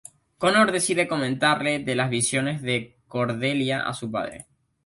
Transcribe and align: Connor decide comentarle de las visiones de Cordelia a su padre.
Connor 0.39 0.71
decide 0.71 1.07
comentarle 1.07 1.77
de 1.77 1.93
las 1.93 2.09
visiones 2.09 2.63
de 2.63 2.97
Cordelia 3.07 3.83
a 3.87 3.93
su 3.93 4.09
padre. 4.09 4.47